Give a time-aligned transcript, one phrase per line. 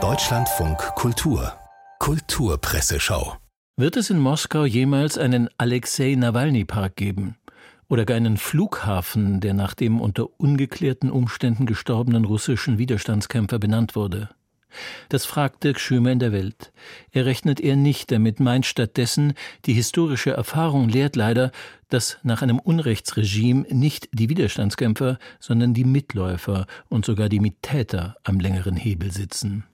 [0.00, 1.52] Deutschlandfunk Kultur
[1.98, 3.38] Kulturpresseschau
[3.76, 7.38] Wird es in Moskau jemals einen Alexei Nawalny Park geben?
[7.88, 14.28] Oder gar einen Flughafen, der nach dem unter ungeklärten Umständen gestorbenen russischen Widerstandskämpfer benannt wurde?
[15.08, 16.72] Das fragt Dirk Schümer in der Welt.
[17.12, 19.34] Er rechnet eher nicht damit, meint stattdessen,
[19.66, 21.52] die historische Erfahrung lehrt leider,
[21.88, 28.40] dass nach einem Unrechtsregime nicht die Widerstandskämpfer, sondern die Mitläufer und sogar die Mittäter am
[28.40, 29.64] längeren Hebel sitzen.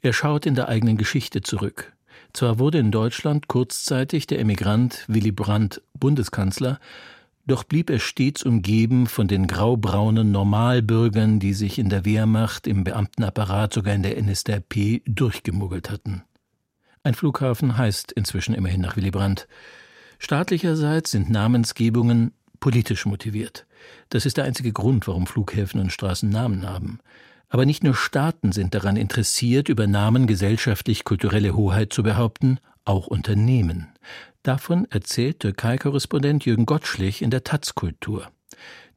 [0.00, 1.92] Er schaut in der eigenen Geschichte zurück.
[2.32, 6.80] Zwar wurde in Deutschland kurzzeitig der Emigrant Willy Brandt Bundeskanzler,
[7.46, 12.84] doch blieb er stets umgeben von den graubraunen Normalbürgern, die sich in der Wehrmacht, im
[12.84, 16.22] Beamtenapparat, sogar in der NSDAP durchgemuggelt hatten.
[17.02, 19.48] Ein Flughafen heißt inzwischen immerhin nach Willy Brandt.
[20.20, 23.66] Staatlicherseits sind Namensgebungen politisch motiviert.
[24.08, 27.00] Das ist der einzige Grund, warum Flughäfen und Straßen Namen haben.
[27.48, 33.91] Aber nicht nur Staaten sind daran interessiert, über Namen gesellschaftlich-kulturelle Hoheit zu behaupten, auch Unternehmen.
[34.42, 38.30] Davon erzählt Türkei-Korrespondent Jürgen Gottschlich in der Taz-Kultur.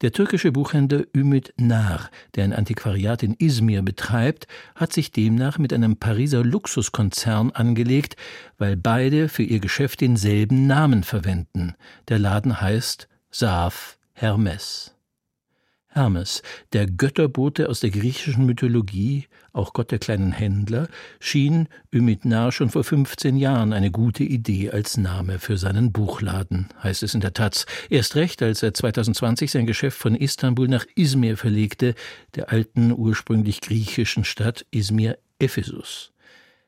[0.02, 5.72] Der türkische Buchhändler Ümit Nar, der ein Antiquariat in Izmir betreibt, hat sich demnach mit
[5.72, 8.17] einem Pariser Luxuskonzern angelegt,
[8.58, 11.76] weil beide für ihr Geschäft denselben Namen verwenden.
[12.09, 14.95] Der Laden heißt Saaf Hermes.
[15.96, 16.42] Hermes,
[16.74, 20.90] der Götterbote aus der griechischen Mythologie, auch Gott der kleinen Händler,
[21.22, 27.02] schien Ümidnar schon vor 15 Jahren eine gute Idee als Name für seinen Buchladen, heißt
[27.02, 27.66] es in der Taz.
[27.90, 31.96] Erst recht, als er 2020 sein Geschäft von Istanbul nach Izmir verlegte,
[32.36, 36.12] der alten ursprünglich griechischen Stadt Izmir Ephesus.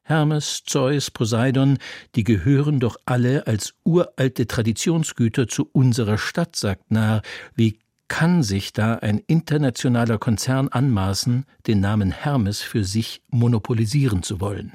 [0.03, 1.79] Hermes, Zeus, Poseidon,
[2.15, 7.23] die gehören doch alle als uralte Traditionsgüter zu unserer Stadt, sagt Nahr.
[7.55, 14.39] Wie kann sich da ein internationaler Konzern anmaßen, den Namen Hermes für sich monopolisieren zu
[14.39, 14.73] wollen?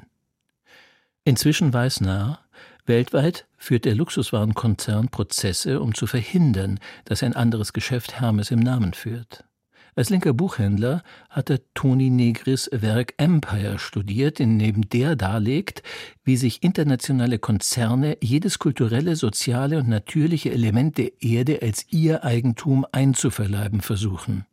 [1.23, 2.39] Inzwischen weiß Nahr,
[2.85, 8.93] weltweit führt der Luxuswarenkonzern Prozesse, um zu verhindern, dass ein anderes Geschäft Hermes im Namen
[8.93, 9.45] führt.
[9.95, 15.83] Als linker Buchhändler hat er Toni Negris Werk Empire studiert, in dem der darlegt,
[16.23, 22.87] wie sich internationale Konzerne jedes kulturelle, soziale und natürliche Element der Erde als ihr Eigentum
[22.91, 24.45] einzuverleiben versuchen.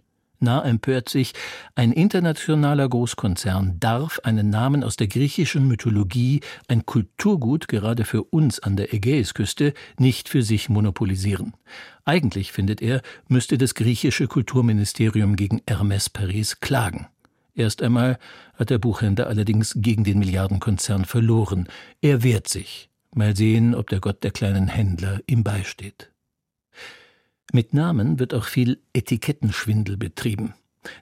[0.42, 1.34] Nah empört sich,
[1.74, 8.58] ein internationaler Großkonzern darf einen Namen aus der griechischen Mythologie, ein Kulturgut gerade für uns
[8.58, 11.52] an der Ägäisküste, nicht für sich monopolisieren.
[12.06, 17.08] Eigentlich, findet er, müsste das griechische Kulturministerium gegen Hermes Paris klagen.
[17.54, 18.18] Erst einmal
[18.54, 21.68] hat der Buchhändler allerdings gegen den Milliardenkonzern verloren.
[22.00, 22.88] Er wehrt sich.
[23.14, 26.09] Mal sehen, ob der Gott der kleinen Händler ihm beisteht.
[27.52, 30.54] Mit Namen wird auch viel Etikettenschwindel betrieben.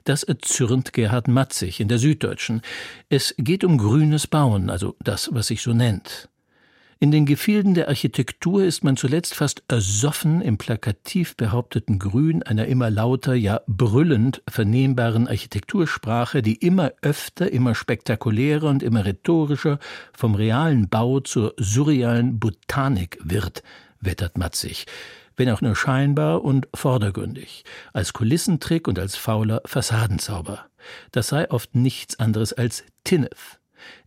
[0.03, 2.61] Das erzürnt Gerhard Matzig in der Süddeutschen.
[3.07, 6.29] Es geht um grünes Bauen, also das, was sich so nennt.
[7.01, 12.65] In den Gefilden der Architektur ist man zuletzt fast ersoffen im plakativ behaupteten Grün einer
[12.65, 19.79] immer lauter, ja brüllend vernehmbaren Architektursprache, die immer öfter, immer spektakulärer und immer rhetorischer
[20.11, 23.63] vom realen Bau zur surrealen Botanik wird,
[24.01, 24.85] wettert Matzig
[25.39, 27.63] wenn auch nur scheinbar und vordergründig,
[27.93, 30.65] als Kulissentrick und als fauler Fassadenzauber.
[31.11, 33.57] Das sei oft nichts anderes als Tinnef.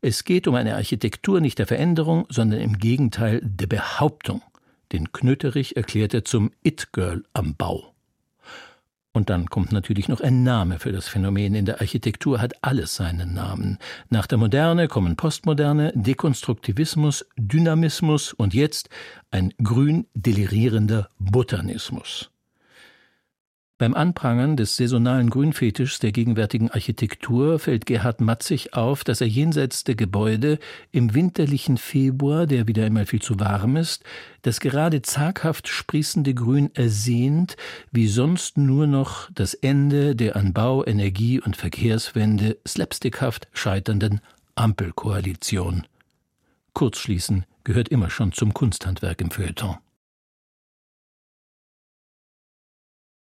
[0.03, 4.43] Es geht um eine Architektur nicht der Veränderung, sondern im Gegenteil der Behauptung.
[4.93, 7.92] Den Knöterich erklärt er zum It-Girl am Bau.
[9.15, 11.55] Und dann kommt natürlich noch ein Name für das Phänomen.
[11.55, 13.79] In der Architektur hat alles seinen Namen.
[14.09, 18.89] Nach der Moderne kommen Postmoderne, Dekonstruktivismus, Dynamismus und jetzt
[19.31, 22.32] ein grün delirierender Botanismus.
[23.83, 29.83] Beim Anprangern des saisonalen Grünfetischs der gegenwärtigen Architektur fällt Gerhard Matzig auf, dass er jenseits
[29.83, 30.61] der Gebäude
[30.93, 34.05] im winterlichen Februar, der wieder einmal viel zu warm ist,
[34.43, 37.57] das gerade zaghaft sprießende Grün ersehnt,
[37.91, 44.21] wie sonst nur noch das Ende der an Bau, Energie und Verkehrswende slapstickhaft scheiternden
[44.55, 45.89] Ampelkoalition.
[46.73, 49.79] Kurzschließen gehört immer schon zum Kunsthandwerk im Feuilleton.